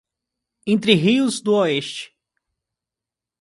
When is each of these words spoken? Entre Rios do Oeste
Entre 0.65 0.95
Rios 0.95 1.39
do 1.41 1.53
Oeste 1.57 2.11